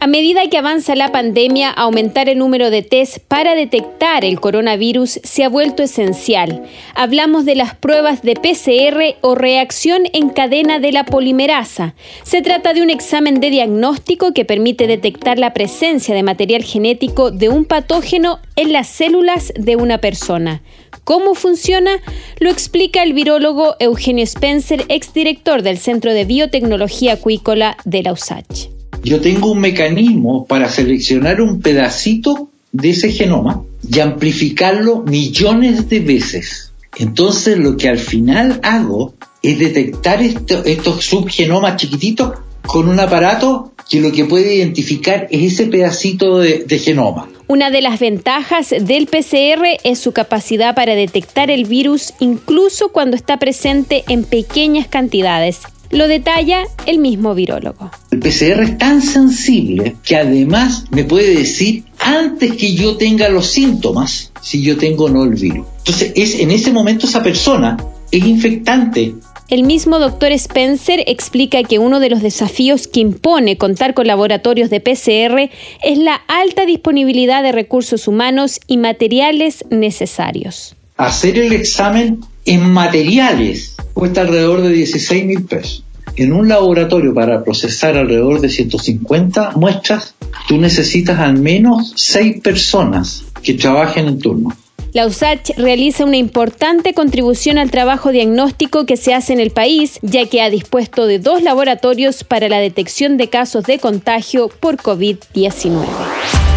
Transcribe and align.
A 0.00 0.06
medida 0.06 0.46
que 0.48 0.56
avanza 0.56 0.94
la 0.94 1.10
pandemia, 1.10 1.70
aumentar 1.70 2.28
el 2.28 2.38
número 2.38 2.70
de 2.70 2.82
test 2.82 3.18
para 3.26 3.56
detectar 3.56 4.24
el 4.24 4.38
coronavirus 4.38 5.18
se 5.24 5.42
ha 5.42 5.48
vuelto 5.48 5.82
esencial. 5.82 6.62
Hablamos 6.94 7.44
de 7.44 7.56
las 7.56 7.74
pruebas 7.74 8.22
de 8.22 8.34
PCR 8.34 9.18
o 9.22 9.34
reacción 9.34 10.04
en 10.12 10.28
cadena 10.28 10.78
de 10.78 10.92
la 10.92 11.04
polimerasa. 11.04 11.96
Se 12.22 12.42
trata 12.42 12.74
de 12.74 12.82
un 12.82 12.90
examen 12.90 13.40
de 13.40 13.50
diagnóstico 13.50 14.32
que 14.32 14.44
permite 14.44 14.86
detectar 14.86 15.40
la 15.40 15.52
presencia 15.52 16.14
de 16.14 16.22
material 16.22 16.62
genético 16.62 17.32
de 17.32 17.48
un 17.48 17.64
patógeno 17.64 18.38
en 18.54 18.72
las 18.72 18.86
células 18.86 19.52
de 19.56 19.74
una 19.74 19.98
persona. 19.98 20.62
¿Cómo 21.02 21.34
funciona? 21.34 21.90
Lo 22.38 22.50
explica 22.50 23.02
el 23.02 23.14
virólogo 23.14 23.74
Eugenio 23.80 24.22
Spencer, 24.22 24.84
exdirector 24.88 25.62
del 25.62 25.78
Centro 25.78 26.12
de 26.12 26.24
Biotecnología 26.24 27.14
Acuícola 27.14 27.76
de 27.84 28.04
la 28.04 28.12
USACH 28.12 28.77
yo 29.08 29.20
tengo 29.20 29.52
un 29.52 29.60
mecanismo 29.60 30.46
para 30.46 30.68
seleccionar 30.68 31.40
un 31.40 31.60
pedacito 31.60 32.50
de 32.72 32.90
ese 32.90 33.10
genoma 33.10 33.62
y 33.88 34.00
amplificarlo 34.00 35.02
millones 35.02 35.88
de 35.88 36.00
veces. 36.00 36.72
Entonces 36.96 37.58
lo 37.58 37.76
que 37.76 37.88
al 37.88 37.98
final 37.98 38.60
hago 38.62 39.14
es 39.42 39.58
detectar 39.58 40.20
estos 40.22 41.04
subgenomas 41.04 41.76
chiquititos 41.76 42.38
con 42.66 42.88
un 42.88 43.00
aparato 43.00 43.72
que 43.88 44.00
lo 44.00 44.12
que 44.12 44.24
puede 44.24 44.56
identificar 44.56 45.26
es 45.30 45.54
ese 45.54 45.66
pedacito 45.66 46.38
de, 46.38 46.64
de 46.66 46.78
genoma. 46.78 47.28
Una 47.46 47.70
de 47.70 47.80
las 47.80 47.98
ventajas 47.98 48.74
del 48.78 49.06
PCR 49.06 49.78
es 49.82 49.98
su 49.98 50.12
capacidad 50.12 50.74
para 50.74 50.94
detectar 50.94 51.50
el 51.50 51.64
virus 51.64 52.12
incluso 52.20 52.90
cuando 52.90 53.16
está 53.16 53.38
presente 53.38 54.04
en 54.08 54.24
pequeñas 54.24 54.86
cantidades. 54.86 55.60
Lo 55.90 56.08
detalla 56.08 56.64
el 56.84 56.98
mismo 56.98 57.34
virólogo. 57.34 57.90
El 58.18 58.24
PCR 58.24 58.62
es 58.64 58.78
tan 58.78 59.00
sensible 59.00 59.94
que 60.02 60.16
además 60.16 60.86
me 60.90 61.04
puede 61.04 61.36
decir 61.36 61.84
antes 62.00 62.56
que 62.56 62.74
yo 62.74 62.96
tenga 62.96 63.28
los 63.28 63.46
síntomas 63.46 64.32
si 64.42 64.60
yo 64.60 64.76
tengo 64.76 65.04
o 65.04 65.08
no 65.08 65.22
el 65.22 65.34
virus. 65.34 65.68
Entonces, 65.78 66.12
es 66.16 66.34
en 66.40 66.50
ese 66.50 66.72
momento 66.72 67.06
esa 67.06 67.22
persona 67.22 67.76
es 68.10 68.26
infectante. 68.26 69.14
El 69.48 69.62
mismo 69.62 70.00
doctor 70.00 70.32
Spencer 70.32 71.04
explica 71.06 71.62
que 71.62 71.78
uno 71.78 72.00
de 72.00 72.10
los 72.10 72.20
desafíos 72.20 72.88
que 72.88 72.98
impone 72.98 73.56
contar 73.56 73.94
con 73.94 74.08
laboratorios 74.08 74.68
de 74.68 74.80
PCR 74.80 75.48
es 75.84 75.98
la 75.98 76.14
alta 76.26 76.66
disponibilidad 76.66 77.44
de 77.44 77.52
recursos 77.52 78.08
humanos 78.08 78.58
y 78.66 78.78
materiales 78.78 79.64
necesarios. 79.70 80.74
Hacer 80.96 81.38
el 81.38 81.52
examen 81.52 82.18
en 82.46 82.68
materiales 82.68 83.76
cuesta 83.94 84.22
alrededor 84.22 84.62
de 84.62 84.70
16 84.70 85.24
mil 85.24 85.44
pesos. 85.44 85.84
En 86.18 86.32
un 86.32 86.48
laboratorio 86.48 87.14
para 87.14 87.44
procesar 87.44 87.96
alrededor 87.96 88.40
de 88.40 88.48
150 88.48 89.52
muestras, 89.54 90.16
tú 90.48 90.58
necesitas 90.58 91.20
al 91.20 91.38
menos 91.38 91.92
6 91.94 92.40
personas 92.40 93.24
que 93.40 93.54
trabajen 93.54 94.08
en 94.08 94.18
turno. 94.18 94.56
La 94.94 95.06
USACH 95.06 95.50
realiza 95.58 96.04
una 96.04 96.16
importante 96.16 96.92
contribución 96.92 97.56
al 97.56 97.70
trabajo 97.70 98.10
diagnóstico 98.10 98.84
que 98.84 98.96
se 98.96 99.14
hace 99.14 99.32
en 99.32 99.38
el 99.38 99.52
país, 99.52 100.00
ya 100.02 100.26
que 100.26 100.42
ha 100.42 100.50
dispuesto 100.50 101.06
de 101.06 101.20
dos 101.20 101.44
laboratorios 101.44 102.24
para 102.24 102.48
la 102.48 102.58
detección 102.58 103.16
de 103.16 103.28
casos 103.28 103.62
de 103.62 103.78
contagio 103.78 104.48
por 104.48 104.76
COVID-19. 104.76 106.07